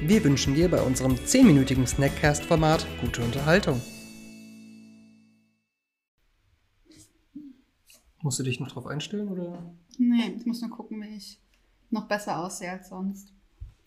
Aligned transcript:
Wir 0.00 0.22
wünschen 0.24 0.54
dir 0.54 0.70
bei 0.70 0.80
unserem 0.82 1.12
10-minütigen 1.14 1.86
Snackcast-Format 1.86 2.86
gute 3.00 3.22
Unterhaltung. 3.22 3.80
Musst 8.22 8.38
du 8.38 8.42
dich 8.42 8.60
noch 8.60 8.68
drauf 8.70 8.86
einstellen 8.86 9.28
oder? 9.28 9.62
Nee, 9.98 10.34
ich 10.36 10.46
muss 10.46 10.60
nur 10.60 10.70
gucken, 10.70 11.00
wie 11.02 11.16
ich 11.16 11.40
noch 11.90 12.08
besser 12.08 12.38
aussehe 12.44 12.70
als 12.70 12.88
sonst. 12.88 13.32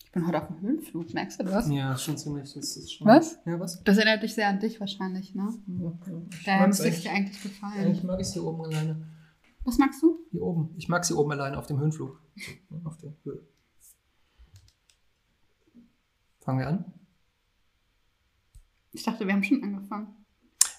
Ich 0.03 0.11
bin 0.11 0.25
heute 0.25 0.41
auf 0.41 0.47
dem 0.47 0.59
Höhenflug, 0.61 1.13
merkst 1.13 1.39
du 1.39 1.43
das? 1.43 1.69
Ja, 1.69 1.95
schon 1.97 2.17
ziemlich. 2.17 2.52
Das 2.53 2.75
ist 2.77 2.91
schon 2.94 3.05
Was? 3.05 3.38
Ja, 3.45 3.59
was? 3.59 3.83
Das 3.83 3.97
erinnert 3.97 4.23
dich 4.23 4.33
sehr 4.33 4.47
an 4.47 4.59
dich 4.59 4.80
wahrscheinlich, 4.80 5.35
ne? 5.35 5.53
Ja, 5.67 5.94
Daher 6.45 6.67
müsste 6.67 6.88
es 6.88 7.02
dir 7.02 7.11
eigentlich 7.11 7.41
gefallen. 7.41 7.73
eigentlich 7.80 8.03
mag 8.03 8.19
ich 8.19 8.27
es 8.27 8.33
hier 8.33 8.44
oben 8.44 8.63
alleine. 8.66 9.05
Was 9.66 9.77
magst 9.77 10.02
du? 10.02 10.17
Hier 10.31 10.41
oben. 10.41 10.69
Ich 10.77 10.88
mag 10.89 11.05
sie 11.05 11.13
oben 11.13 11.31
alleine 11.31 11.57
auf 11.59 11.67
dem 11.67 11.80
Höhenflug. 11.80 12.19
Auf 12.85 12.97
der 12.97 13.13
Höhe. 13.23 13.41
Fangen 16.49 16.62
wir 16.62 16.67
an. 16.67 16.94
Ich 18.91 19.03
dachte, 19.03 19.27
wir 19.27 19.34
haben 19.35 19.44
schon 19.44 19.63
angefangen. 19.63 20.25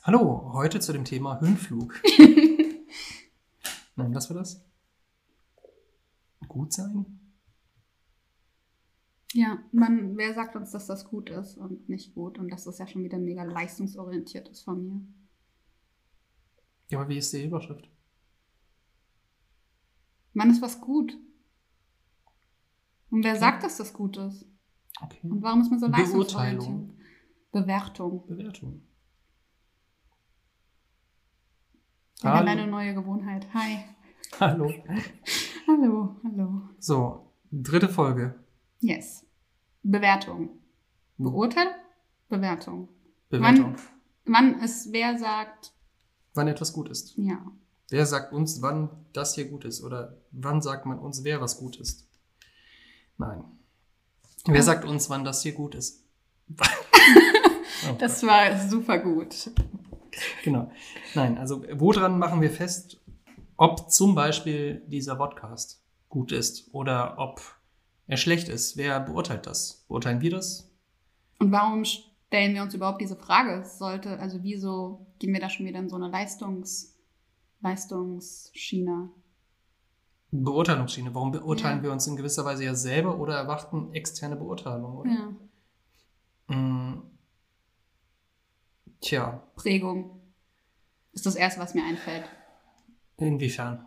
Hallo, 0.02 0.52
heute 0.52 0.80
zu 0.80 0.92
dem 0.92 1.04
Thema 1.04 1.40
Höhenflug. 1.40 2.02
Nein, 3.94 4.12
was 4.12 4.28
war 4.28 4.38
das? 4.38 4.64
Gut 6.48 6.72
sein? 6.72 7.20
Ja, 9.32 9.62
man, 9.70 10.16
wer 10.16 10.34
sagt 10.34 10.56
uns, 10.56 10.72
dass 10.72 10.88
das 10.88 11.04
gut 11.04 11.30
ist 11.30 11.56
und 11.56 11.88
nicht 11.88 12.16
gut? 12.16 12.36
Und 12.40 12.48
dass 12.48 12.64
das 12.64 12.78
ja 12.78 12.88
schon 12.88 13.04
wieder 13.04 13.18
mega 13.18 13.44
leistungsorientiert 13.44 14.48
ist 14.48 14.62
von 14.62 14.84
mir. 14.84 15.06
Ja, 16.88 16.98
aber 16.98 17.10
wie 17.10 17.18
ist 17.18 17.32
die 17.32 17.44
Überschrift? 17.44 17.88
Wann 20.34 20.50
ist 20.50 20.62
was 20.62 20.80
gut? 20.80 21.16
Und 23.10 23.22
wer 23.22 23.36
sagt, 23.36 23.62
dass 23.62 23.76
das 23.76 23.92
gut 23.92 24.16
ist? 24.16 24.49
Okay. 25.02 25.20
Und 25.22 25.42
warum 25.42 25.60
ist 25.62 25.70
man 25.70 25.78
so 25.80 25.86
leistungsorientiert? 25.86 26.90
Bewertung. 27.52 28.26
Bewertung. 28.26 28.82
Haben 32.22 32.38
Hallo. 32.38 32.48
eine 32.50 32.66
neue 32.66 32.94
Gewohnheit. 32.94 33.46
Hi. 33.54 33.78
Hallo. 34.38 34.72
Hallo, 35.66 36.16
hallo. 36.24 36.62
So, 36.80 37.32
dritte 37.52 37.88
Folge. 37.88 38.34
Yes. 38.80 39.24
Bewertung. 39.84 40.50
Beurteilung? 41.16 41.74
Bewertung. 42.28 42.88
Bewertung. 43.28 43.76
Wann, 44.24 44.54
wann 44.54 44.60
ist, 44.60 44.92
wer 44.92 45.16
sagt, 45.18 45.72
Wann 46.34 46.48
etwas 46.48 46.72
gut 46.72 46.88
ist. 46.88 47.16
ja. 47.16 47.38
Wer 47.88 48.06
sagt 48.06 48.32
uns, 48.32 48.62
wann 48.62 48.88
das 49.12 49.34
hier 49.34 49.48
gut 49.48 49.64
ist? 49.64 49.82
Oder 49.82 50.16
wann 50.30 50.60
sagt 50.62 50.86
man 50.86 50.98
uns, 51.00 51.24
wer 51.24 51.40
was 51.40 51.58
gut 51.58 51.76
ist? 51.80 52.08
Nein. 53.18 53.42
Wer 54.46 54.62
sagt 54.62 54.84
uns, 54.84 55.10
wann 55.10 55.24
das 55.24 55.42
hier 55.42 55.52
gut 55.52 55.74
ist? 55.74 56.04
Oh 56.58 56.64
Das 57.98 58.22
war 58.22 58.58
super 58.68 58.98
gut. 58.98 59.50
Genau. 60.44 60.70
Nein, 61.14 61.38
also 61.38 61.64
woran 61.72 62.18
machen 62.18 62.40
wir 62.40 62.50
fest, 62.50 63.00
ob 63.56 63.90
zum 63.90 64.14
Beispiel 64.14 64.82
dieser 64.86 65.16
Podcast 65.16 65.82
gut 66.08 66.32
ist 66.32 66.72
oder 66.74 67.18
ob 67.18 67.40
er 68.06 68.16
schlecht 68.16 68.48
ist? 68.48 68.76
Wer 68.76 69.00
beurteilt 69.00 69.46
das? 69.46 69.84
Beurteilen 69.88 70.20
wir 70.20 70.30
das? 70.30 70.70
Und 71.38 71.52
warum 71.52 71.84
stellen 71.84 72.54
wir 72.54 72.62
uns 72.62 72.74
überhaupt 72.74 73.00
diese 73.00 73.16
Frage? 73.16 73.64
Sollte, 73.64 74.18
also 74.18 74.42
wieso 74.42 75.06
gehen 75.18 75.32
wir 75.32 75.40
da 75.40 75.48
schon 75.48 75.66
wieder 75.66 75.78
in 75.78 75.88
so 75.88 75.96
eine 75.96 76.08
Leistungs, 76.08 76.98
Leistungsschiene? 77.60 79.10
Beurteilungsschiene. 80.32 81.12
Warum 81.14 81.32
beurteilen 81.32 81.78
Ja. 81.78 81.82
wir 81.84 81.92
uns 81.92 82.06
in 82.06 82.16
gewisser 82.16 82.44
Weise 82.44 82.64
ja 82.64 82.74
selber 82.74 83.18
oder 83.18 83.34
erwarten 83.36 83.92
externe 83.92 84.36
Beurteilung, 84.36 84.96
oder? 84.98 85.10
Ja. 86.48 86.54
Mm. 86.56 87.02
Tja, 89.00 89.42
Prägung. 89.56 90.20
Ist 91.12 91.26
das 91.26 91.34
erste, 91.34 91.60
was 91.60 91.74
mir 91.74 91.84
einfällt. 91.84 92.24
inwiefern? 93.16 93.86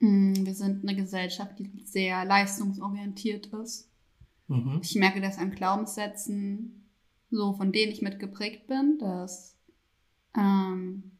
Mm, 0.00 0.34
Wir 0.46 0.54
sind 0.54 0.82
eine 0.86 0.94
Gesellschaft, 0.96 1.58
die 1.58 1.82
sehr 1.84 2.24
leistungsorientiert 2.24 3.46
ist. 3.46 3.90
Mhm. 4.48 4.80
Ich 4.82 4.94
merke 4.96 5.20
das 5.20 5.38
an 5.38 5.50
Glaubenssätzen, 5.50 6.88
so 7.30 7.52
von 7.54 7.72
denen 7.72 7.90
ich 7.92 8.02
mitgeprägt 8.02 8.66
bin, 8.66 8.98
dass 8.98 9.56
ähm, 10.36 11.12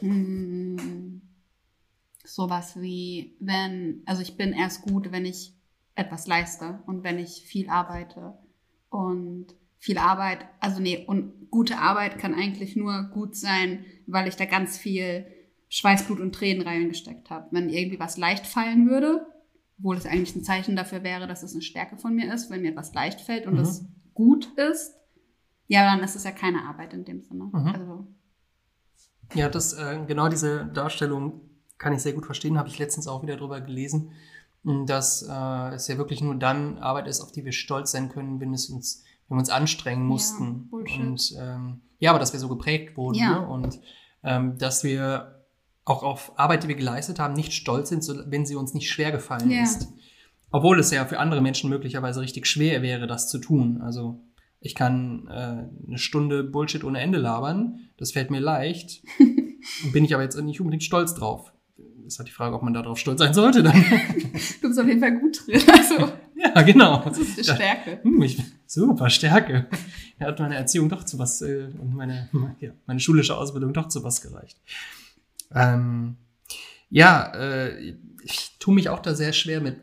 mh, 0.00 1.20
sowas 2.24 2.80
wie, 2.80 3.36
wenn, 3.40 4.02
also 4.06 4.22
ich 4.22 4.36
bin 4.36 4.52
erst 4.52 4.82
gut, 4.82 5.12
wenn 5.12 5.26
ich 5.26 5.54
etwas 5.94 6.26
leiste 6.26 6.82
und 6.86 7.04
wenn 7.04 7.18
ich 7.18 7.44
viel 7.46 7.68
arbeite. 7.68 8.34
Und 8.88 9.48
viel 9.78 9.98
Arbeit, 9.98 10.38
also 10.60 10.80
nee, 10.80 11.04
und 11.06 11.50
gute 11.50 11.78
Arbeit 11.78 12.18
kann 12.18 12.34
eigentlich 12.34 12.74
nur 12.76 13.10
gut 13.12 13.36
sein, 13.36 13.84
weil 14.06 14.28
ich 14.28 14.36
da 14.36 14.44
ganz 14.46 14.78
viel 14.78 15.26
Schweißblut 15.68 16.20
und 16.20 16.34
Tränen 16.34 16.66
reingesteckt 16.66 17.30
habe. 17.30 17.48
Wenn 17.50 17.68
irgendwie 17.68 17.98
was 17.98 18.16
leicht 18.16 18.46
fallen 18.46 18.88
würde, 18.88 19.26
obwohl 19.78 19.96
es 19.96 20.06
eigentlich 20.06 20.34
ein 20.36 20.44
Zeichen 20.44 20.76
dafür 20.76 21.02
wäre, 21.02 21.26
dass 21.26 21.42
es 21.42 21.52
eine 21.52 21.62
Stärke 21.62 21.98
von 21.98 22.14
mir 22.14 22.32
ist, 22.32 22.50
wenn 22.50 22.62
mir 22.62 22.70
etwas 22.70 22.94
leicht 22.94 23.20
fällt 23.20 23.46
und 23.46 23.54
Mhm. 23.54 23.60
es 23.60 23.84
gut 24.14 24.46
ist, 24.56 24.94
ja, 25.66 25.84
dann 25.84 26.04
ist 26.04 26.14
es 26.14 26.24
ja 26.24 26.30
keine 26.30 26.62
Arbeit 26.62 26.94
in 26.94 27.04
dem 27.04 27.20
Sinne. 27.22 27.44
Mhm. 27.44 27.66
Also, 27.66 28.06
Ja, 29.34 29.48
das, 29.48 29.72
äh, 29.72 29.98
genau 30.06 30.28
diese 30.28 30.66
Darstellung 30.66 31.40
kann 31.84 31.92
ich 31.92 32.00
sehr 32.02 32.14
gut 32.14 32.26
verstehen, 32.26 32.58
habe 32.58 32.68
ich 32.68 32.78
letztens 32.78 33.06
auch 33.06 33.22
wieder 33.22 33.36
drüber 33.36 33.60
gelesen, 33.60 34.10
mh, 34.64 34.86
dass 34.86 35.22
äh, 35.22 35.74
es 35.74 35.86
ja 35.86 35.96
wirklich 35.98 36.20
nur 36.22 36.34
dann 36.34 36.78
Arbeit 36.78 37.06
ist, 37.06 37.20
auf 37.20 37.30
die 37.30 37.44
wir 37.44 37.52
stolz 37.52 37.92
sein 37.92 38.08
können, 38.08 38.40
wenn 38.40 38.52
es 38.52 38.68
uns, 38.70 39.04
wenn 39.28 39.36
wir 39.36 39.40
uns 39.40 39.50
anstrengen 39.50 40.04
mussten. 40.06 40.68
Bullshit. 40.70 41.00
und 41.00 41.34
ähm, 41.38 41.80
ja, 42.00 42.10
aber 42.10 42.18
dass 42.18 42.32
wir 42.32 42.40
so 42.40 42.48
geprägt 42.48 42.96
wurden 42.96 43.18
Ja. 43.18 43.40
ne? 43.40 43.46
und 43.46 43.78
ähm, 44.24 44.58
dass 44.58 44.82
wir 44.82 45.44
auch 45.84 46.02
auf 46.02 46.32
Arbeit, 46.38 46.64
die 46.64 46.68
wir 46.68 46.74
geleistet 46.76 47.18
haben, 47.20 47.34
nicht 47.34 47.52
stolz 47.52 47.90
sind, 47.90 48.02
wenn 48.26 48.46
sie 48.46 48.56
uns 48.56 48.72
nicht 48.74 48.90
schwer 48.90 49.12
gefallen 49.12 49.50
Ja. 49.50 49.62
ist. 49.62 49.88
Obwohl 50.50 50.78
es 50.80 50.90
ja 50.90 51.04
für 51.04 51.18
andere 51.18 51.40
Menschen 51.42 51.68
möglicherweise 51.68 52.20
richtig 52.22 52.46
schwer 52.46 52.80
wäre, 52.80 53.06
das 53.06 53.28
zu 53.28 53.38
tun. 53.38 53.82
Also 53.82 54.20
ich 54.60 54.74
kann 54.74 55.26
äh, 55.28 55.86
eine 55.88 55.98
Stunde 55.98 56.42
Bullshit 56.44 56.84
ohne 56.84 57.00
Ende 57.00 57.18
labern, 57.18 57.80
das 57.98 58.12
fällt 58.12 58.30
mir 58.30 58.40
leicht, 58.40 59.02
bin 59.92 60.04
ich 60.04 60.14
aber 60.14 60.22
jetzt 60.22 60.40
nicht 60.40 60.60
unbedingt 60.60 60.82
stolz 60.84 61.12
drauf. 61.14 61.52
Ist 62.06 62.18
halt 62.18 62.28
die 62.28 62.32
Frage, 62.32 62.54
ob 62.54 62.62
man 62.62 62.74
darauf 62.74 62.98
stolz 62.98 63.18
sein 63.18 63.32
sollte 63.32 63.62
dann. 63.62 63.72
du 64.62 64.68
bist 64.68 64.78
auf 64.78 64.86
jeden 64.86 65.00
Fall 65.00 65.18
gut 65.18 65.46
drin. 65.46 65.60
Also, 65.72 66.12
ja, 66.36 66.62
genau. 66.62 67.02
das 67.04 67.18
ist 67.18 67.38
die 67.38 67.42
Ja. 67.42 67.54
Stärke. 67.54 68.00
Hm, 68.02 68.22
ich, 68.22 68.42
super, 68.66 69.08
Stärke. 69.08 69.66
Er 70.18 70.28
hat 70.28 70.38
meine 70.38 70.56
Erziehung 70.56 70.88
doch 70.88 71.04
zu 71.04 71.18
was, 71.18 71.40
äh, 71.42 71.68
und 71.78 71.94
meine, 71.94 72.28
ja, 72.60 72.70
meine 72.86 73.00
schulische 73.00 73.36
Ausbildung 73.36 73.72
doch 73.72 73.88
zu 73.88 74.04
was 74.04 74.20
gereicht. 74.20 74.58
Ähm, 75.54 76.16
ja, 76.90 77.32
äh, 77.34 77.96
ich 78.22 78.56
tue 78.58 78.74
mich 78.74 78.88
auch 78.88 79.00
da 79.00 79.14
sehr 79.14 79.32
schwer 79.32 79.60
mit, 79.60 79.76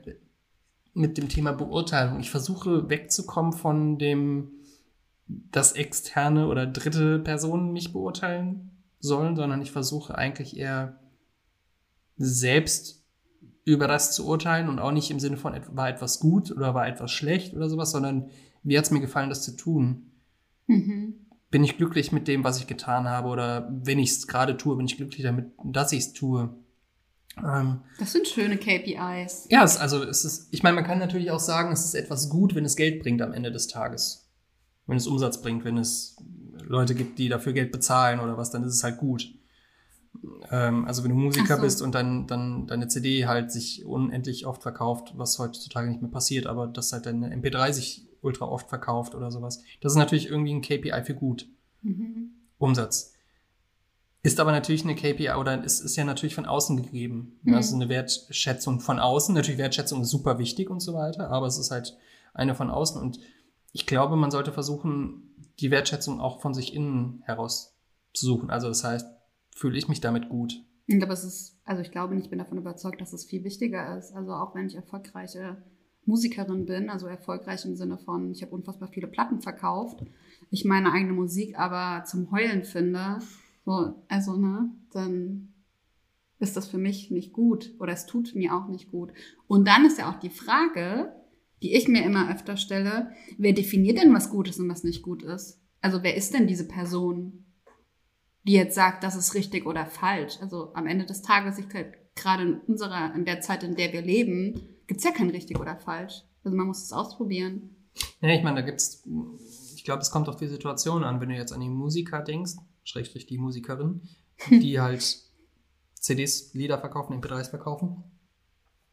mit 0.93 1.17
dem 1.17 1.29
Thema 1.29 1.51
Beurteilung. 1.53 2.19
Ich 2.19 2.29
versuche 2.29 2.89
wegzukommen 2.89 3.53
von 3.53 3.97
dem, 3.97 4.51
dass 5.27 5.73
externe 5.73 6.47
oder 6.47 6.65
dritte 6.67 7.19
Personen 7.19 7.73
mich 7.73 7.93
beurteilen 7.93 8.71
sollen, 8.99 9.35
sondern 9.35 9.61
ich 9.61 9.71
versuche 9.71 10.17
eigentlich 10.17 10.57
eher 10.57 10.99
selbst 12.17 13.03
über 13.63 13.87
das 13.87 14.13
zu 14.15 14.27
urteilen 14.27 14.69
und 14.69 14.79
auch 14.79 14.91
nicht 14.91 15.11
im 15.11 15.19
Sinne 15.19 15.37
von 15.37 15.53
war 15.75 15.89
etwas 15.89 16.19
gut 16.19 16.51
oder 16.51 16.73
war 16.73 16.87
etwas 16.87 17.11
schlecht 17.11 17.53
oder 17.55 17.69
sowas, 17.69 17.91
sondern 17.91 18.29
wie 18.63 18.77
hat 18.77 18.85
es 18.85 18.91
mir 18.91 18.99
gefallen, 18.99 19.29
das 19.29 19.43
zu 19.43 19.55
tun? 19.55 20.11
Mhm. 20.67 21.15
Bin 21.51 21.63
ich 21.63 21.77
glücklich 21.77 22.11
mit 22.11 22.27
dem, 22.27 22.43
was 22.43 22.59
ich 22.59 22.67
getan 22.67 23.07
habe 23.07 23.27
oder 23.29 23.69
wenn 23.71 23.99
ich 23.99 24.11
es 24.11 24.27
gerade 24.27 24.57
tue, 24.57 24.77
bin 24.77 24.85
ich 24.85 24.97
glücklich 24.97 25.23
damit, 25.23 25.51
dass 25.63 25.91
ich 25.91 25.99
es 25.99 26.13
tue? 26.13 26.55
Ähm, 27.37 27.81
Das 27.99 28.11
sind 28.13 28.27
schöne 28.27 28.57
KPIs. 28.57 29.47
ja, 29.49 29.63
es, 29.63 29.77
also 29.77 30.03
es 30.03 30.25
ist, 30.25 30.47
ich 30.51 30.63
meine, 30.63 30.75
man 30.75 30.83
kann 30.83 30.99
natürlich 30.99 31.31
auch 31.31 31.39
sagen, 31.39 31.71
es 31.71 31.85
ist 31.85 31.93
etwas 31.93 32.29
gut, 32.29 32.55
wenn 32.55 32.65
es 32.65 32.75
Geld 32.75 33.01
bringt 33.01 33.21
am 33.21 33.33
Ende 33.33 33.51
des 33.51 33.67
Tages. 33.67 34.29
Wenn 34.87 34.97
es 34.97 35.07
Umsatz 35.07 35.41
bringt, 35.41 35.63
wenn 35.63 35.77
es 35.77 36.17
Leute 36.63 36.95
gibt, 36.95 37.19
die 37.19 37.29
dafür 37.29 37.53
Geld 37.53 37.71
bezahlen 37.71 38.19
oder 38.19 38.37
was, 38.37 38.49
dann 38.51 38.63
ist 38.63 38.73
es 38.73 38.83
halt 38.83 38.97
gut. 38.97 39.33
Ähm, 40.49 40.85
also 40.85 41.03
wenn 41.03 41.11
du 41.11 41.17
Musiker 41.17 41.55
so. 41.55 41.61
bist 41.61 41.81
und 41.81 41.95
dann, 41.95 42.27
dann 42.27 42.67
deine 42.67 42.87
CD 42.87 43.25
halt 43.27 43.51
sich 43.51 43.85
unendlich 43.85 44.45
oft 44.45 44.61
verkauft, 44.61 45.13
was 45.15 45.39
heutzutage 45.39 45.89
nicht 45.89 46.01
mehr 46.01 46.11
passiert, 46.11 46.47
aber 46.47 46.67
dass 46.67 46.91
halt 46.91 47.05
deine 47.05 47.33
MP3 47.35 47.73
sich 47.73 48.07
ultra 48.21 48.45
oft 48.45 48.69
verkauft 48.69 49.15
oder 49.15 49.31
sowas. 49.31 49.63
Das 49.81 49.93
ist 49.93 49.97
natürlich 49.97 50.27
irgendwie 50.27 50.53
ein 50.53 50.61
KPI 50.61 51.03
für 51.03 51.15
gut. 51.15 51.47
Mhm. 51.81 52.31
Umsatz. 52.57 53.13
Ist 54.23 54.39
aber 54.39 54.51
natürlich 54.51 54.83
eine 54.83 54.95
KPI 54.95 55.31
oder 55.31 55.63
ist, 55.63 55.79
ist 55.79 55.95
ja 55.95 56.03
natürlich 56.03 56.35
von 56.35 56.45
außen 56.45 56.77
gegeben. 56.77 57.39
Mhm. 57.41 57.53
Ist 57.55 57.73
eine 57.73 57.89
Wertschätzung 57.89 58.79
von 58.79 58.99
außen. 58.99 59.33
Natürlich 59.33 59.57
Wertschätzung 59.57 60.01
ist 60.01 60.09
super 60.09 60.37
wichtig 60.37 60.69
und 60.69 60.79
so 60.79 60.93
weiter, 60.93 61.29
aber 61.31 61.47
es 61.47 61.57
ist 61.57 61.71
halt 61.71 61.97
eine 62.33 62.53
von 62.53 62.69
außen. 62.69 63.01
Und 63.01 63.19
ich 63.71 63.87
glaube, 63.87 64.15
man 64.15 64.29
sollte 64.29 64.51
versuchen, 64.51 65.35
die 65.59 65.71
Wertschätzung 65.71 66.19
auch 66.19 66.41
von 66.41 66.53
sich 66.53 66.75
innen 66.75 67.23
heraus 67.25 67.75
zu 68.13 68.25
suchen. 68.25 68.51
Also 68.51 68.67
das 68.67 68.83
heißt, 68.83 69.07
fühle 69.55 69.77
ich 69.77 69.87
mich 69.87 70.01
damit 70.01 70.29
gut? 70.29 70.63
Ich 70.87 70.97
glaube, 70.97 71.13
es 71.13 71.23
ist, 71.23 71.59
also 71.63 71.81
ich 71.81 71.91
glaube 71.91 72.17
ich 72.17 72.29
bin 72.29 72.39
davon 72.39 72.57
überzeugt, 72.57 72.99
dass 73.01 73.13
es 73.13 73.25
viel 73.25 73.43
wichtiger 73.43 73.97
ist. 73.97 74.11
Also 74.13 74.33
auch 74.33 74.55
wenn 74.55 74.67
ich 74.67 74.75
erfolgreiche 74.75 75.63
Musikerin 76.05 76.65
bin, 76.65 76.89
also 76.89 77.07
erfolgreich 77.07 77.63
im 77.65 77.75
Sinne 77.75 77.97
von, 77.97 78.31
ich 78.31 78.41
habe 78.41 78.55
unfassbar 78.55 78.89
viele 78.89 79.07
Platten 79.07 79.41
verkauft, 79.41 80.03
ich 80.49 80.65
meine 80.65 80.91
eigene 80.91 81.13
Musik 81.13 81.57
aber 81.57 82.03
zum 82.05 82.31
Heulen 82.31 82.63
finde, 82.63 83.19
so, 83.65 84.03
also, 84.07 84.37
ne, 84.37 84.71
dann 84.91 85.53
ist 86.39 86.57
das 86.57 86.67
für 86.67 86.79
mich 86.79 87.11
nicht 87.11 87.33
gut 87.33 87.73
oder 87.79 87.93
es 87.93 88.07
tut 88.07 88.33
mir 88.35 88.55
auch 88.55 88.67
nicht 88.67 88.89
gut. 88.89 89.11
Und 89.47 89.67
dann 89.67 89.85
ist 89.85 89.99
ja 89.99 90.09
auch 90.09 90.19
die 90.19 90.31
Frage, 90.31 91.13
die 91.61 91.75
ich 91.75 91.87
mir 91.87 92.03
immer 92.03 92.31
öfter 92.31 92.57
stelle, 92.57 93.11
wer 93.37 93.53
definiert 93.53 94.01
denn, 94.01 94.13
was 94.13 94.31
gut 94.31 94.49
ist 94.49 94.59
und 94.59 94.67
was 94.67 94.83
nicht 94.83 95.03
gut 95.03 95.21
ist? 95.21 95.61
Also 95.81 96.01
wer 96.01 96.15
ist 96.15 96.33
denn 96.33 96.47
diese 96.47 96.67
Person? 96.67 97.45
Die 98.43 98.53
jetzt 98.53 98.75
sagt, 98.75 99.03
das 99.03 99.15
ist 99.15 99.35
richtig 99.35 99.65
oder 99.65 99.85
falsch. 99.85 100.37
Also 100.41 100.73
am 100.73 100.87
Ende 100.87 101.05
des 101.05 101.21
Tages, 101.21 101.57
ich 101.57 101.69
glaube, 101.69 101.93
gerade 102.15 102.43
in 102.43 102.59
unserer, 102.61 103.13
in 103.13 103.25
der 103.25 103.41
Zeit, 103.41 103.63
in 103.63 103.75
der 103.75 103.93
wir 103.93 104.01
leben, 104.01 104.59
gibt's 104.87 105.03
ja 105.03 105.11
kein 105.11 105.29
richtig 105.29 105.59
oder 105.59 105.77
falsch. 105.77 106.23
Also 106.43 106.57
man 106.57 106.67
muss 106.67 106.83
es 106.83 106.91
ausprobieren. 106.91 107.75
Ja, 108.21 108.29
ich 108.29 108.43
meine, 108.43 108.61
da 108.61 108.65
gibt's, 108.65 109.03
ich 109.75 109.83
glaube, 109.83 110.01
es 110.01 110.11
kommt 110.11 110.27
auf 110.29 110.37
die 110.37 110.47
Situation 110.47 111.03
an, 111.03 111.21
wenn 111.21 111.29
du 111.29 111.35
jetzt 111.35 111.51
an 111.51 111.59
die 111.59 111.69
Musiker 111.69 112.21
denkst, 112.21 112.53
schrägstrich 112.83 113.25
die 113.25 113.37
Musikerin, 113.37 114.01
die 114.49 114.79
halt 114.81 115.17
CDs, 115.93 116.53
Lieder 116.53 116.79
verkaufen, 116.79 117.21
MP3s 117.21 117.49
verkaufen. 117.49 118.03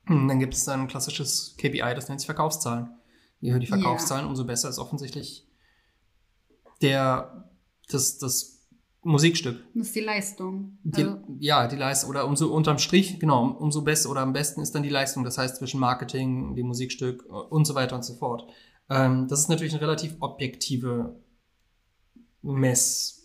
Und 0.08 0.28
Dann 0.28 0.38
gibt 0.38 0.54
es 0.54 0.68
ein 0.68 0.88
klassisches 0.88 1.54
KPI, 1.58 1.94
das 1.94 2.08
nennt 2.08 2.20
sich 2.20 2.26
Verkaufszahlen. 2.26 2.88
Je 3.40 3.52
höher 3.52 3.58
die. 3.60 3.66
Verkaufszahlen, 3.66 4.26
umso 4.26 4.44
besser 4.44 4.68
ist 4.68 4.78
offensichtlich 4.78 5.46
der, 6.82 7.50
das, 7.88 8.18
das 8.18 8.57
Musikstück. 9.08 9.56
Das 9.74 9.88
ist 9.88 9.96
die 9.96 10.00
Leistung. 10.00 10.78
Die, 10.84 11.02
Also, 11.02 11.18
ja, 11.38 11.66
die 11.66 11.76
Leistung, 11.76 12.10
oder 12.10 12.26
umso 12.26 12.52
unterm 12.54 12.78
Strich, 12.78 13.18
genau, 13.18 13.42
um- 13.42 13.56
umso 13.56 13.82
besser 13.82 14.10
oder 14.10 14.20
am 14.20 14.32
besten 14.32 14.60
ist 14.60 14.74
dann 14.74 14.82
die 14.82 14.88
Leistung, 14.88 15.24
das 15.24 15.38
heißt 15.38 15.56
zwischen 15.56 15.80
Marketing, 15.80 16.54
dem 16.54 16.66
Musikstück 16.66 17.24
äh, 17.28 17.32
und 17.32 17.66
so 17.66 17.74
weiter 17.74 17.96
und 17.96 18.04
so 18.04 18.14
fort. 18.14 18.44
Ähm, 18.90 19.26
das 19.28 19.40
ist 19.40 19.48
natürlich 19.48 19.72
eine 19.72 19.82
relativ 19.82 20.16
objektive 20.20 21.16
Messart, 22.42 23.22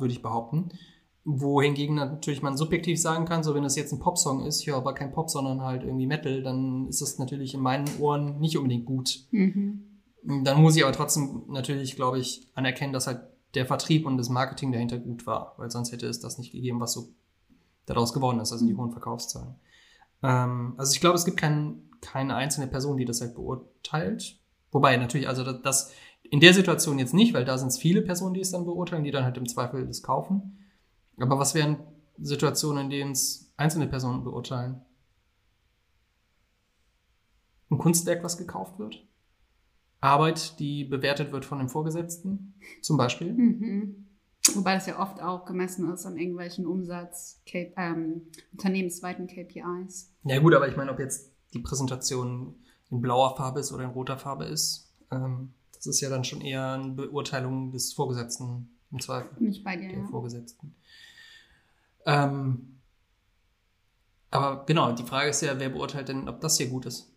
würde 0.00 0.12
ich 0.12 0.22
behaupten. 0.22 0.70
Wohingegen 1.24 1.96
natürlich 1.96 2.40
man 2.42 2.56
subjektiv 2.56 3.00
sagen 3.00 3.24
kann, 3.24 3.42
so 3.42 3.54
wenn 3.54 3.64
es 3.64 3.74
jetzt 3.74 3.92
ein 3.92 3.98
Popsong 3.98 4.46
ist, 4.46 4.64
ja, 4.64 4.76
aber 4.76 4.94
kein 4.94 5.12
Pop, 5.12 5.28
sondern 5.28 5.60
halt 5.62 5.82
irgendwie 5.82 6.06
Metal, 6.06 6.42
dann 6.42 6.86
ist 6.88 7.02
das 7.02 7.18
natürlich 7.18 7.52
in 7.54 7.60
meinen 7.60 7.86
Ohren 8.00 8.38
nicht 8.38 8.56
unbedingt 8.56 8.86
gut. 8.86 9.26
mhm. 9.32 9.82
Dann 10.42 10.60
muss 10.60 10.74
ich 10.76 10.82
aber 10.82 10.92
trotzdem 10.92 11.44
natürlich, 11.48 11.94
glaube 11.94 12.18
ich, 12.18 12.48
anerkennen, 12.54 12.92
dass 12.92 13.06
halt 13.06 13.20
der 13.56 13.66
Vertrieb 13.66 14.06
und 14.06 14.18
das 14.18 14.28
Marketing 14.28 14.70
dahinter 14.70 14.98
gut 14.98 15.26
war, 15.26 15.54
weil 15.56 15.70
sonst 15.70 15.90
hätte 15.90 16.06
es 16.06 16.20
das 16.20 16.38
nicht 16.38 16.52
gegeben, 16.52 16.78
was 16.78 16.92
so 16.92 17.08
daraus 17.86 18.12
geworden 18.12 18.38
ist, 18.38 18.52
also 18.52 18.66
die 18.66 18.76
hohen 18.76 18.92
Verkaufszahlen. 18.92 19.56
Ähm, 20.22 20.74
also 20.76 20.92
ich 20.92 21.00
glaube, 21.00 21.16
es 21.16 21.24
gibt 21.24 21.38
kein, 21.38 21.82
keine 22.00 22.34
einzelne 22.34 22.66
Person, 22.66 22.96
die 22.96 23.04
das 23.04 23.20
halt 23.20 23.34
beurteilt. 23.34 24.38
Wobei 24.70 24.96
natürlich, 24.96 25.28
also 25.28 25.42
das, 25.42 25.62
das 25.62 25.92
in 26.22 26.40
der 26.40 26.52
Situation 26.52 26.98
jetzt 26.98 27.14
nicht, 27.14 27.34
weil 27.34 27.44
da 27.44 27.56
sind 27.56 27.68
es 27.68 27.78
viele 27.78 28.02
Personen, 28.02 28.34
die 28.34 28.40
es 28.40 28.50
dann 28.50 28.66
beurteilen, 28.66 29.04
die 29.04 29.10
dann 29.10 29.24
halt 29.24 29.38
im 29.38 29.48
Zweifel 29.48 29.86
das 29.86 30.02
kaufen. 30.02 30.58
Aber 31.18 31.38
was 31.38 31.54
wären 31.54 31.78
Situationen, 32.18 32.84
in 32.84 32.90
denen 32.90 33.12
es 33.12 33.52
einzelne 33.56 33.86
Personen 33.86 34.24
beurteilen? 34.24 34.82
Ein 37.70 37.78
Kunstwerk, 37.78 38.22
was 38.22 38.36
gekauft 38.36 38.78
wird? 38.78 39.02
Arbeit, 40.06 40.58
die 40.58 40.84
bewertet 40.84 41.32
wird 41.32 41.44
von 41.44 41.58
dem 41.58 41.68
Vorgesetzten, 41.68 42.54
zum 42.82 42.96
Beispiel. 42.96 43.32
Mhm. 43.32 44.06
Wobei 44.54 44.74
das 44.74 44.86
ja 44.86 45.00
oft 45.00 45.20
auch 45.20 45.44
gemessen 45.44 45.92
ist 45.92 46.06
an 46.06 46.16
irgendwelchen 46.16 46.66
Umsatz, 46.66 47.42
K 47.46 47.72
ähm, 47.76 48.22
unternehmensweiten 48.52 49.26
KPIs. 49.26 50.12
Ja 50.24 50.38
gut, 50.38 50.54
aber 50.54 50.68
ich 50.68 50.76
meine, 50.76 50.92
ob 50.92 50.98
jetzt 50.98 51.32
die 51.52 51.58
Präsentation 51.58 52.54
in 52.90 53.00
blauer 53.00 53.36
Farbe 53.36 53.60
ist 53.60 53.72
oder 53.72 53.84
in 53.84 53.90
roter 53.90 54.18
Farbe 54.18 54.44
ist, 54.44 54.92
ähm, 55.10 55.52
das 55.74 55.86
ist 55.86 56.00
ja 56.00 56.08
dann 56.08 56.24
schon 56.24 56.40
eher 56.40 56.72
eine 56.72 56.92
Beurteilung 56.92 57.72
des 57.72 57.92
Vorgesetzten 57.92 58.70
im 58.92 59.00
Zweifel, 59.00 59.30
Bin 59.38 59.50
ich 59.50 59.64
bei 59.64 59.76
dir, 59.76 59.88
der 59.88 59.98
ja. 59.98 60.06
Vorgesetzten. 60.06 60.74
Ähm, 62.06 62.78
aber 64.30 64.64
genau, 64.64 64.92
die 64.92 65.02
Frage 65.02 65.30
ist 65.30 65.42
ja, 65.42 65.58
wer 65.58 65.68
beurteilt 65.68 66.08
denn, 66.08 66.28
ob 66.28 66.40
das 66.40 66.56
hier 66.56 66.68
gut 66.68 66.86
ist? 66.86 67.12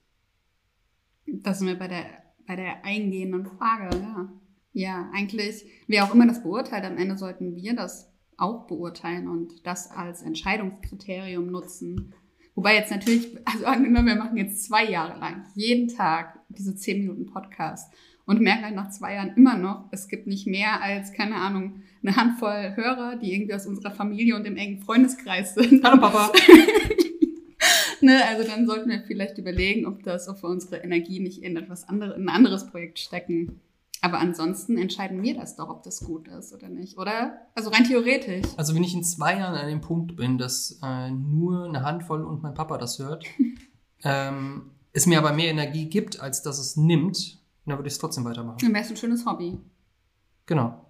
Das 1.25 1.59
sind 1.59 1.67
wir 1.67 1.77
bei 1.77 1.87
der, 1.87 2.05
bei 2.49 2.55
der 2.55 2.83
eingehenden 2.83 3.45
Frage, 3.45 3.95
ja. 3.95 4.27
Ja, 4.73 5.09
eigentlich, 5.13 5.65
wer 5.87 6.03
auch 6.03 6.15
immer 6.15 6.25
das 6.25 6.41
beurteilt, 6.41 6.83
am 6.83 6.97
Ende 6.97 7.15
sollten 7.15 7.55
wir 7.55 7.75
das 7.75 8.11
auch 8.37 8.65
beurteilen 8.65 9.27
und 9.27 9.67
das 9.67 9.91
als 9.91 10.23
Entscheidungskriterium 10.23 11.51
nutzen. 11.51 12.13
Wobei 12.55 12.73
jetzt 12.73 12.89
natürlich, 12.89 13.37
also 13.45 13.65
angenommen, 13.65 14.07
wir 14.07 14.15
machen 14.15 14.37
jetzt 14.37 14.63
zwei 14.63 14.89
Jahre 14.89 15.19
lang 15.19 15.45
jeden 15.53 15.89
Tag 15.89 16.39
diese 16.49 16.75
10 16.75 17.01
Minuten 17.01 17.27
Podcast 17.27 17.93
und 18.25 18.41
merken 18.41 18.63
dann 18.63 18.75
nach 18.75 18.89
zwei 18.89 19.13
Jahren 19.13 19.35
immer 19.35 19.55
noch, 19.55 19.87
es 19.91 20.07
gibt 20.07 20.25
nicht 20.25 20.47
mehr 20.47 20.81
als, 20.81 21.13
keine 21.13 21.35
Ahnung, 21.35 21.83
eine 22.01 22.15
Handvoll 22.15 22.73
Hörer, 22.75 23.17
die 23.17 23.31
irgendwie 23.31 23.53
aus 23.53 23.67
unserer 23.67 23.91
Familie 23.91 24.35
und 24.35 24.43
dem 24.43 24.57
engen 24.57 24.81
Freundeskreis 24.81 25.53
sind. 25.53 25.83
Hallo 25.83 26.01
Papa! 26.01 26.31
Ne, 28.01 28.23
also 28.27 28.47
dann 28.47 28.65
sollten 28.65 28.89
wir 28.89 29.01
vielleicht 29.01 29.37
überlegen, 29.37 29.85
ob 29.85 30.03
das, 30.03 30.29
ob 30.29 30.41
wir 30.41 30.49
unsere 30.49 30.77
Energie 30.77 31.19
nicht 31.19 31.43
in 31.43 31.57
etwas 31.57 31.87
anderes, 31.87 32.15
in 32.15 32.29
ein 32.29 32.35
anderes 32.35 32.67
Projekt 32.67 32.99
stecken. 32.99 33.61
Aber 34.01 34.19
ansonsten 34.19 34.77
entscheiden 34.77 35.21
wir 35.21 35.35
das 35.35 35.57
doch, 35.57 35.69
ob 35.69 35.83
das 35.83 36.05
gut 36.05 36.29
ist 36.29 36.53
oder 36.53 36.69
nicht, 36.69 36.97
oder? 36.97 37.41
Also 37.55 37.69
rein 37.69 37.83
theoretisch. 37.83 38.45
Also 38.55 38.73
wenn 38.73 38.83
ich 38.83 38.93
in 38.93 39.03
zwei 39.03 39.37
Jahren 39.37 39.55
an 39.55 39.67
dem 39.67 39.81
Punkt 39.81 40.15
bin, 40.15 40.37
dass 40.37 40.79
äh, 40.81 41.11
nur 41.11 41.65
eine 41.65 41.83
Handvoll 41.83 42.23
und 42.23 42.41
mein 42.41 42.53
Papa 42.53 42.77
das 42.77 42.99
hört, 42.99 43.25
ähm, 44.03 44.71
es 44.93 45.05
mir 45.05 45.17
aber 45.17 45.33
mehr 45.33 45.49
Energie 45.49 45.89
gibt, 45.89 46.21
als 46.21 46.41
dass 46.41 46.59
es 46.59 46.77
nimmt, 46.77 47.39
dann 47.65 47.77
würde 47.77 47.87
ich 47.87 47.93
es 47.93 47.99
trotzdem 47.99 48.23
weitermachen. 48.23 48.57
Dann 48.61 48.73
wäre 48.73 48.83
es 48.83 48.89
ein 48.89 48.97
schönes 48.97 49.25
Hobby. 49.25 49.59
Genau. 50.45 50.85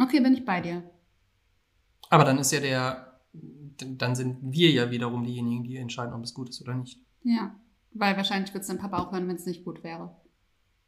Okay, 0.00 0.20
bin 0.20 0.34
ich 0.34 0.44
bei 0.44 0.60
dir. 0.60 0.82
Aber 2.10 2.24
dann 2.24 2.38
ist 2.38 2.52
ja 2.52 2.60
der, 2.60 3.13
dann 3.78 4.14
sind 4.14 4.38
wir 4.42 4.70
ja 4.70 4.90
wiederum 4.90 5.24
diejenigen, 5.24 5.64
die 5.64 5.76
entscheiden, 5.76 6.14
ob 6.14 6.22
es 6.22 6.34
gut 6.34 6.48
ist 6.50 6.60
oder 6.62 6.74
nicht. 6.74 7.00
Ja. 7.22 7.54
Weil 7.92 8.16
wahrscheinlich 8.16 8.52
wird 8.52 8.62
es 8.62 8.68
dein 8.68 8.78
Papa 8.78 8.98
auch 8.98 9.12
hören, 9.12 9.28
wenn 9.28 9.36
es 9.36 9.46
nicht 9.46 9.64
gut 9.64 9.84
wäre. 9.84 10.16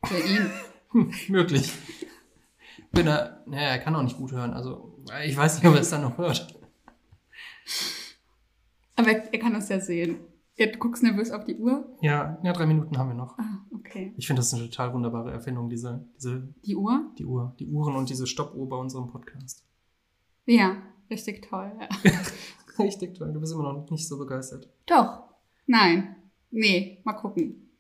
Für 0.05 0.19
ihn. 0.19 0.50
Möglich. 1.28 1.73
Wenn 2.93 3.07
er, 3.07 3.43
naja, 3.47 3.69
er 3.69 3.78
kann 3.78 3.95
auch 3.95 4.02
nicht 4.02 4.16
gut 4.16 4.33
hören. 4.33 4.52
Also, 4.52 5.02
ich 5.25 5.37
weiß 5.37 5.57
nicht, 5.57 5.66
ob 5.66 5.75
er 5.75 5.81
es 5.81 5.90
dann 5.90 6.02
noch 6.02 6.19
hört. 6.19 6.59
Aber 8.97 9.09
er, 9.11 9.38
kann 9.38 9.52
das 9.52 9.69
ja 9.69 9.81
sehen. 9.81 10.19
Ja, 10.57 10.66
Du 10.66 10.78
guckst 10.78 11.02
nervös 11.02 11.31
auf 11.31 11.45
die 11.45 11.57
Uhr. 11.57 11.97
Ja, 12.00 12.38
ja, 12.43 12.52
drei 12.52 12.66
Minuten 12.66 12.97
haben 12.97 13.11
wir 13.11 13.14
noch. 13.14 13.38
Ah, 13.38 13.59
okay. 13.75 14.14
Ich 14.16 14.26
finde, 14.26 14.40
das 14.40 14.49
ist 14.49 14.55
eine 14.55 14.71
total 14.71 14.95
wunderbare 14.95 15.31
Erfindung, 15.31 15.69
diese, 15.69 16.07
diese, 16.16 16.49
Die 16.64 16.75
Uhr? 16.75 17.12
die 17.19 17.26
Uhr, 17.26 17.55
die 17.59 17.66
Uhren 17.66 17.95
und 17.95 18.09
diese 18.09 18.26
Stoppuhr 18.26 18.69
bei 18.69 18.76
unserem 18.76 19.09
Podcast. 19.09 19.64
Ja, 20.47 20.76
richtig 21.11 21.47
toll. 21.49 21.73
Ja. 21.78 22.11
Richtig 22.85 23.14
toll. 23.14 23.33
Du 23.33 23.40
bist 23.40 23.52
immer 23.52 23.73
noch 23.73 23.90
nicht 23.90 24.06
so 24.06 24.18
begeistert. 24.18 24.68
Doch. 24.87 25.23
Nein. 25.66 26.16
Nee, 26.50 27.00
mal 27.04 27.14
gucken. 27.14 27.71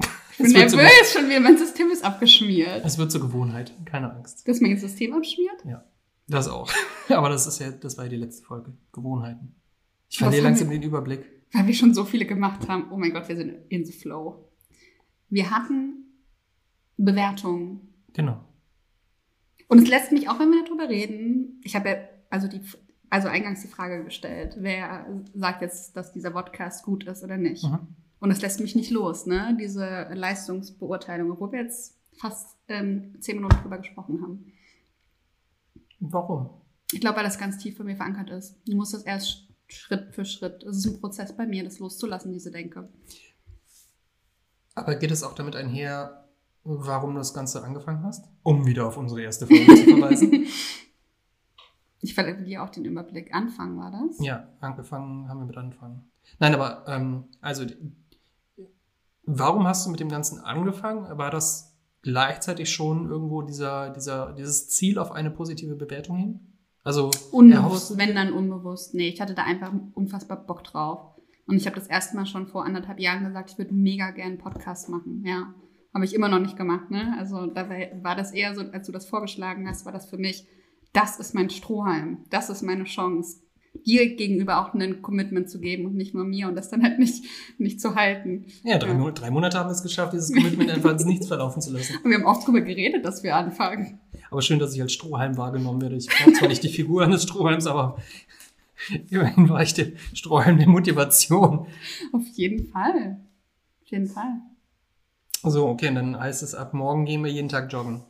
Ich 0.00 0.38
bin 0.38 0.52
nervös 0.52 1.12
schon 1.12 1.28
wieder. 1.28 1.40
Mein 1.40 1.56
System 1.58 1.90
ist 1.90 2.04
abgeschmiert. 2.04 2.84
es 2.84 2.98
wird 2.98 3.12
zur 3.12 3.20
Gewohnheit. 3.20 3.72
Keine 3.84 4.12
Angst. 4.12 4.46
Du 4.46 4.50
hast 4.52 4.60
mein 4.62 4.76
System 4.78 5.12
abschmiert? 5.14 5.62
Das 6.26 6.48
auch. 6.48 6.70
Aber 7.08 7.28
das 7.28 7.46
ist 7.46 7.60
ja, 7.60 7.70
das 7.70 7.96
war 7.98 8.04
ja 8.04 8.10
die 8.10 8.16
letzte 8.16 8.44
Folge. 8.44 8.72
Gewohnheiten. 8.92 9.54
Ich 10.08 10.18
verliere 10.18 10.42
langsam 10.44 10.70
wir- 10.70 10.78
den 10.78 10.88
Überblick. 10.88 11.24
Weil 11.52 11.66
wir 11.68 11.74
schon 11.74 11.94
so 11.94 12.04
viele 12.04 12.24
gemacht 12.26 12.68
haben. 12.68 12.90
Oh 12.90 12.96
mein 12.96 13.12
Gott, 13.12 13.28
wir 13.28 13.36
sind 13.36 13.54
in 13.68 13.84
the 13.84 13.92
flow. 13.92 14.48
Wir 15.28 15.50
hatten 15.50 16.04
Bewertungen. 16.96 17.94
Genau. 18.12 18.44
Und 19.68 19.78
es 19.82 19.88
lässt 19.88 20.10
mich 20.12 20.28
auch, 20.28 20.38
wenn 20.40 20.50
wir 20.50 20.64
darüber 20.64 20.88
reden, 20.88 21.60
ich 21.64 21.76
habe 21.76 21.88
ja 21.88 21.96
also 22.30 22.48
die, 22.48 22.60
also 23.14 23.28
eingangs 23.28 23.62
die 23.62 23.68
Frage 23.68 24.02
gestellt, 24.02 24.56
wer 24.58 25.06
sagt 25.34 25.62
jetzt, 25.62 25.96
dass 25.96 26.10
dieser 26.10 26.32
Podcast 26.32 26.84
gut 26.84 27.04
ist 27.04 27.22
oder 27.22 27.36
nicht? 27.36 27.62
Mhm. 27.62 27.86
Und 28.18 28.32
es 28.32 28.42
lässt 28.42 28.58
mich 28.58 28.74
nicht 28.74 28.90
los, 28.90 29.24
ne? 29.24 29.56
Diese 29.60 30.08
Leistungsbeurteilung, 30.12 31.30
obwohl 31.30 31.52
wir 31.52 31.62
jetzt 31.62 31.96
fast 32.18 32.56
ähm, 32.66 33.14
zehn 33.20 33.36
Minuten 33.36 33.54
drüber 33.62 33.78
gesprochen 33.78 34.20
haben. 34.20 34.52
Warum? 36.00 36.50
Ich 36.90 37.00
glaube, 37.00 37.18
weil 37.18 37.24
das 37.24 37.38
ganz 37.38 37.58
tief 37.58 37.78
bei 37.78 37.84
mir 37.84 37.94
verankert 37.94 38.30
ist. 38.30 38.56
Du 38.66 38.74
musst 38.74 38.94
das 38.94 39.02
erst 39.02 39.46
Schritt 39.68 40.12
für 40.12 40.24
Schritt. 40.24 40.64
Es 40.64 40.78
ist 40.78 40.86
ein 40.86 41.00
Prozess 41.00 41.36
bei 41.36 41.46
mir, 41.46 41.62
das 41.62 41.78
loszulassen, 41.78 42.32
diese 42.32 42.50
Denke. 42.50 42.88
Aber 44.74 44.96
geht 44.96 45.12
es 45.12 45.22
auch 45.22 45.36
damit 45.36 45.54
einher, 45.54 46.24
warum 46.64 47.12
du 47.12 47.18
das 47.18 47.32
Ganze 47.32 47.62
angefangen 47.62 48.02
hast? 48.02 48.24
Um 48.42 48.66
wieder 48.66 48.88
auf 48.88 48.96
unsere 48.96 49.22
erste 49.22 49.46
Folge 49.46 49.66
zu 49.66 49.84
verweisen. 49.84 50.46
Ich 52.04 52.12
verliere 52.12 52.62
auch 52.62 52.68
den 52.68 52.84
Überblick. 52.84 53.34
Anfang 53.34 53.78
war 53.78 53.90
das? 53.90 54.22
Ja, 54.22 54.46
angefangen 54.60 55.26
haben 55.26 55.38
wir 55.38 55.46
mit 55.46 55.56
Anfangen. 55.56 56.02
Nein, 56.38 56.52
aber 56.54 56.84
ähm, 56.86 57.24
also 57.40 57.64
warum 59.22 59.66
hast 59.66 59.86
du 59.86 59.90
mit 59.90 60.00
dem 60.00 60.10
Ganzen 60.10 60.38
angefangen? 60.38 61.16
War 61.16 61.30
das 61.30 61.74
gleichzeitig 62.02 62.70
schon 62.70 63.08
irgendwo 63.08 63.40
dieser, 63.40 63.88
dieser, 63.88 64.34
dieses 64.34 64.68
Ziel 64.68 64.98
auf 64.98 65.12
eine 65.12 65.30
positive 65.30 65.76
Bewertung 65.76 66.18
hin? 66.18 66.40
Also 66.82 67.10
Unbewusst, 67.32 67.96
wenn 67.96 68.14
dann 68.14 68.34
unbewusst. 68.34 68.94
Nee, 68.94 69.08
ich 69.08 69.22
hatte 69.22 69.34
da 69.34 69.44
einfach 69.44 69.72
unfassbar 69.94 70.44
Bock 70.44 70.62
drauf. 70.62 71.16
Und 71.46 71.56
ich 71.56 71.64
habe 71.64 71.76
das 71.76 71.86
erste 71.86 72.16
Mal 72.16 72.26
schon 72.26 72.48
vor 72.48 72.66
anderthalb 72.66 73.00
Jahren 73.00 73.24
gesagt, 73.24 73.52
ich 73.52 73.56
würde 73.56 73.72
mega 73.72 74.10
gerne 74.10 74.32
einen 74.32 74.38
Podcast 74.38 74.90
machen. 74.90 75.22
Ja, 75.24 75.54
habe 75.94 76.04
ich 76.04 76.14
immer 76.14 76.28
noch 76.28 76.38
nicht 76.38 76.58
gemacht. 76.58 76.90
Ne? 76.90 77.16
Also 77.18 77.46
da 77.46 77.66
war 78.02 78.14
das 78.14 78.32
eher 78.32 78.54
so, 78.54 78.60
als 78.60 78.84
du 78.84 78.92
das 78.92 79.06
vorgeschlagen 79.06 79.66
hast, 79.66 79.86
war 79.86 79.92
das 79.92 80.04
für 80.04 80.18
mich, 80.18 80.46
das 80.94 81.18
ist 81.18 81.34
mein 81.34 81.50
Strohhalm, 81.50 82.24
das 82.30 82.48
ist 82.48 82.62
meine 82.62 82.84
Chance, 82.84 83.40
dir 83.86 84.14
gegenüber 84.14 84.60
auch 84.64 84.72
ein 84.72 85.02
Commitment 85.02 85.50
zu 85.50 85.58
geben 85.60 85.84
und 85.86 85.96
nicht 85.96 86.14
nur 86.14 86.24
mir 86.24 86.46
und 86.48 86.54
das 86.54 86.70
dann 86.70 86.82
halt 86.84 86.98
nicht, 87.00 87.24
nicht 87.58 87.80
zu 87.80 87.96
halten. 87.96 88.46
Ja, 88.62 88.78
drei, 88.78 88.88
Ja. 88.88 88.94
Mo- 88.94 89.10
drei 89.10 89.30
Monate 89.30 89.58
haben 89.58 89.68
wir 89.68 89.72
es 89.72 89.82
geschafft, 89.82 90.12
dieses 90.12 90.32
Commitment 90.32 90.70
einfach 90.70 90.92
ins 90.92 91.04
Nichts 91.04 91.26
verlaufen 91.26 91.60
zu 91.60 91.72
lassen. 91.72 91.96
Und 92.04 92.10
wir 92.10 92.16
haben 92.18 92.24
oft 92.24 92.44
darüber 92.44 92.60
geredet, 92.60 93.04
dass 93.04 93.22
wir 93.24 93.34
anfangen. 93.36 93.98
Aber 94.30 94.40
schön, 94.42 94.58
dass 94.60 94.74
ich 94.74 94.80
als 94.80 94.92
Strohhalm 94.92 95.36
wahrgenommen 95.36 95.82
werde. 95.82 95.96
Ich 95.96 96.06
brauche 96.08 96.32
zwar 96.32 96.48
nicht 96.48 96.62
die 96.62 96.68
Figur 96.68 97.02
eines 97.04 97.24
Strohhalms, 97.24 97.66
aber 97.66 97.96
immerhin 99.10 99.48
war 99.48 99.62
ich 99.62 99.74
der 99.74 99.88
Strohhalm 100.14 100.58
der 100.58 100.68
Motivation. 100.68 101.66
Auf 102.12 102.26
jeden 102.34 102.68
Fall. 102.70 103.18
Auf 103.82 103.88
jeden 103.90 104.06
Fall. 104.06 104.40
So, 105.42 105.66
okay, 105.66 105.92
dann 105.92 106.18
heißt 106.18 106.42
es, 106.44 106.54
ab 106.54 106.74
morgen 106.74 107.04
gehen 107.04 107.22
wir 107.24 107.30
jeden 107.30 107.48
Tag 107.48 107.72
joggen. 107.72 108.02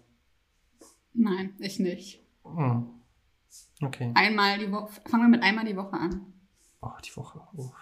Nein, 1.15 1.51
ich 1.59 1.81
nicht. 1.81 2.21
Hm. 2.45 2.87
Okay. 3.83 4.13
Einmal 4.15 4.59
die 4.59 4.71
Woche, 4.71 4.93
fangen 5.09 5.25
wir 5.25 5.29
mit 5.29 5.43
einmal 5.43 5.65
die 5.65 5.77
Woche 5.77 5.95
an. 5.95 6.33
Oh, 6.81 6.91
die 7.05 7.17
Woche. 7.17 7.41
Uff. 7.55 7.73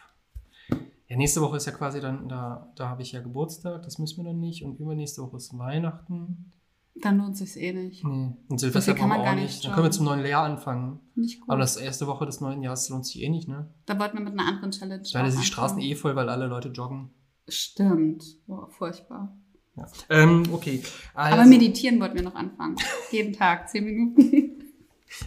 Ja, 1.08 1.16
nächste 1.16 1.40
Woche 1.42 1.56
ist 1.56 1.66
ja 1.66 1.72
quasi 1.72 2.00
dann, 2.00 2.28
da, 2.28 2.72
da 2.76 2.88
habe 2.88 3.02
ich 3.02 3.12
ja 3.12 3.20
Geburtstag, 3.20 3.82
das 3.82 3.98
müssen 3.98 4.18
wir 4.18 4.24
dann 4.24 4.40
nicht. 4.40 4.64
Und 4.64 4.78
übernächste 4.78 5.22
Woche 5.22 5.36
ist 5.36 5.56
Weihnachten. 5.58 6.52
Dann 6.94 7.18
lohnt 7.18 7.36
sich's 7.36 7.56
eh 7.56 7.72
nicht. 7.72 8.04
Nee. 8.04 8.32
Und 8.48 8.58
Silvester 8.58 8.94
kann 8.94 9.08
brauchen 9.08 9.10
wir 9.10 9.16
man 9.16 9.20
auch 9.20 9.24
gar 9.24 9.34
nicht. 9.34 9.44
nicht 9.44 9.64
Dann 9.64 9.72
können 9.72 9.86
wir 9.86 9.90
zum 9.90 10.04
neuen 10.04 10.24
Jahr 10.24 10.44
anfangen. 10.44 11.00
Nicht 11.14 11.40
gut. 11.40 11.50
Aber 11.50 11.58
das 11.60 11.76
erste 11.76 12.06
Woche 12.06 12.26
des 12.26 12.40
neuen 12.40 12.62
Jahres 12.62 12.88
lohnt 12.88 13.06
sich 13.06 13.22
eh 13.22 13.28
nicht, 13.28 13.48
ne? 13.48 13.68
da 13.86 13.98
wollten 13.98 14.18
wir 14.18 14.24
mit 14.24 14.32
einer 14.32 14.46
anderen 14.46 14.70
Challenge. 14.70 15.02
Da 15.12 15.30
sind 15.30 15.42
die 15.42 15.46
Straßen 15.46 15.80
eh 15.80 15.94
voll, 15.94 16.16
weil 16.16 16.28
alle 16.28 16.46
Leute 16.46 16.68
joggen. 16.68 17.10
Stimmt. 17.48 18.24
Boah, 18.46 18.68
furchtbar. 18.70 19.36
Ja. 19.76 19.86
Ähm, 20.10 20.44
okay. 20.52 20.82
Also, 21.14 21.38
Aber 21.38 21.48
meditieren 21.48 21.98
wollten 21.98 22.16
wir 22.16 22.22
noch 22.22 22.34
anfangen. 22.34 22.76
Jeden 23.10 23.32
Tag, 23.32 23.68
zehn 23.70 23.84
Minuten. 23.84 24.51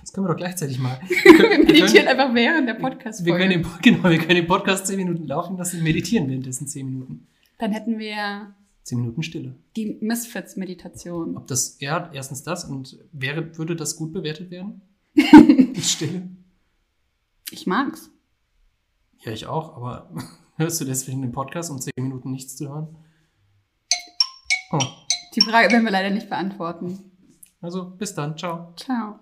Das 0.01 0.11
können 0.13 0.25
wir 0.27 0.31
doch 0.31 0.37
gleichzeitig 0.37 0.79
mal. 0.79 0.99
wir 1.07 1.59
meditieren 1.59 2.07
einfach 2.07 2.33
während 2.33 2.67
der 2.67 2.75
Wir 2.77 2.81
Podcast-Folge. 2.81 3.37
können, 3.37 3.63
den, 3.63 3.71
genau, 3.81 4.09
wir 4.09 4.17
können 4.17 4.35
den 4.35 4.47
Podcast 4.47 4.87
10 4.87 4.97
Minuten 4.97 5.27
laufen 5.27 5.57
lassen 5.57 5.77
und 5.77 5.83
meditieren 5.83 6.27
währenddessen 6.29 6.67
10 6.67 6.85
Minuten. 6.85 7.27
Dann 7.57 7.71
hätten 7.71 7.97
wir 7.99 8.53
10 8.83 8.99
Minuten 8.99 9.23
Stille. 9.23 9.55
die 9.75 9.97
Misfits-Meditation. 10.01 11.37
Ob 11.37 11.47
das, 11.47 11.77
ja, 11.79 12.09
erstens 12.13 12.43
das 12.43 12.65
und 12.65 12.97
wäre, 13.11 13.57
würde 13.57 13.75
das 13.75 13.95
gut 13.95 14.13
bewertet 14.13 14.51
werden? 14.51 14.81
Stille? 15.81 16.29
Ich 17.51 17.65
mag's. 17.67 18.09
Ja, 19.23 19.31
ich 19.31 19.45
auch, 19.47 19.75
aber 19.77 20.09
hörst 20.57 20.81
du 20.81 20.85
deswegen 20.85 21.21
den 21.21 21.31
Podcast, 21.31 21.71
um 21.71 21.79
10 21.79 21.93
Minuten 21.97 22.31
nichts 22.31 22.55
zu 22.57 22.67
hören? 22.69 22.95
Oh, 24.71 24.79
Die 25.35 25.41
Frage 25.41 25.71
werden 25.71 25.83
wir 25.85 25.91
leider 25.91 26.09
nicht 26.09 26.29
beantworten. 26.29 26.99
also 27.61 27.85
bis 27.85 28.13
dann, 28.13 28.37
ciao. 28.37 28.73
Ciao. 28.75 29.19